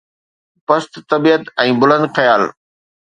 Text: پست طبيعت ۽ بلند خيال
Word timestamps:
پست 0.69 0.91
طبيعت 1.11 1.43
۽ 1.65 1.69
بلند 1.83 2.07
خيال 2.17 2.43